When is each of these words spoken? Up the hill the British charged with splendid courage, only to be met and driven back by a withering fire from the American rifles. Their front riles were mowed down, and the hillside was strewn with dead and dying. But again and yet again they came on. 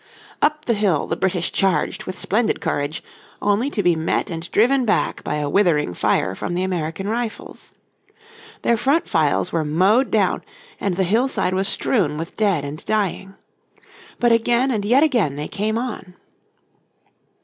Up 0.41 0.65
the 0.65 0.73
hill 0.73 1.05
the 1.05 1.15
British 1.15 1.51
charged 1.51 2.05
with 2.05 2.17
splendid 2.17 2.59
courage, 2.59 3.03
only 3.39 3.69
to 3.69 3.83
be 3.83 3.95
met 3.95 4.31
and 4.31 4.49
driven 4.49 4.83
back 4.83 5.23
by 5.23 5.35
a 5.35 5.47
withering 5.47 5.93
fire 5.93 6.33
from 6.33 6.55
the 6.55 6.63
American 6.63 7.07
rifles. 7.07 7.71
Their 8.63 8.77
front 8.77 9.13
riles 9.13 9.51
were 9.51 9.63
mowed 9.63 10.09
down, 10.09 10.43
and 10.79 10.95
the 10.95 11.03
hillside 11.03 11.53
was 11.53 11.67
strewn 11.67 12.17
with 12.17 12.35
dead 12.35 12.65
and 12.65 12.83
dying. 12.85 13.35
But 14.19 14.31
again 14.31 14.71
and 14.71 14.83
yet 14.83 15.03
again 15.03 15.35
they 15.35 15.47
came 15.47 15.77
on. 15.77 16.15